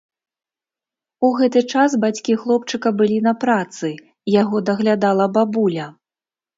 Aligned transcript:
У 1.29 1.31
гэты 1.41 1.59
час 1.75 1.91
бацькі 2.07 2.39
хлопчыка 2.45 2.89
былі 3.05 3.19
на 3.31 3.37
працы, 3.47 3.95
яго 4.41 4.67
даглядала 4.75 5.33
бабуля. 5.41 5.85